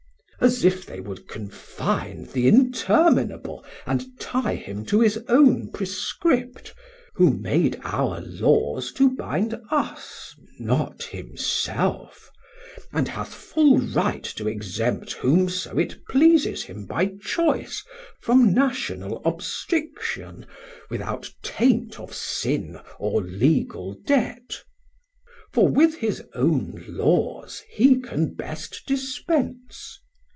As 0.43 0.65
if 0.65 0.87
they 0.87 0.99
would 0.99 1.27
confine 1.27 2.25
th' 2.25 2.37
interminable, 2.37 3.63
And 3.85 4.19
tie 4.19 4.55
him 4.55 4.83
to 4.87 4.99
his 4.99 5.19
own 5.27 5.69
prescript, 5.71 6.73
Who 7.13 7.31
made 7.37 7.79
our 7.83 8.21
Laws 8.21 8.91
to 8.93 9.15
bind 9.15 9.61
us, 9.69 10.33
not 10.57 11.03
himself, 11.03 12.31
And 12.91 13.07
hath 13.07 13.31
full 13.31 13.77
right 13.77 14.23
to 14.23 14.47
exempt 14.47 15.13
310 15.13 15.21
Whom 15.29 15.47
so 15.47 15.77
it 15.77 16.03
pleases 16.09 16.63
him 16.63 16.87
by 16.87 17.13
choice 17.21 17.83
From 18.19 18.51
National 18.51 19.21
obstriction, 19.23 20.47
without 20.89 21.29
taint 21.43 21.99
Of 21.99 22.15
sin, 22.15 22.79
or 22.97 23.21
legal 23.21 23.93
debt; 24.07 24.55
For 25.53 25.67
with 25.67 25.97
his 25.97 26.23
own 26.33 26.83
Laws 26.87 27.61
he 27.69 27.99
can 27.99 28.33
best 28.33 28.85
dispence. 28.87 29.99